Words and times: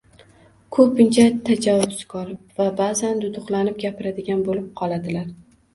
ko‘pincha 0.77 1.25
tajovuzkor 1.49 2.33
va 2.63 2.69
ba’zan 2.83 3.25
duduqlanib 3.27 3.79
gapiradigan 3.87 4.47
bo‘lib 4.51 4.71
qoladilar. 4.83 5.33